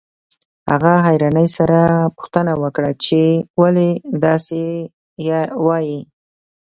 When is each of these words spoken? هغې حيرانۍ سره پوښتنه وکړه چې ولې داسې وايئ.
هغې 0.71 0.95
حيرانۍ 1.05 1.47
سره 1.57 1.79
پوښتنه 2.15 2.53
وکړه 2.63 2.91
چې 3.05 3.21
ولې 3.61 3.89
داسې 4.23 4.61
وايئ. 5.65 5.97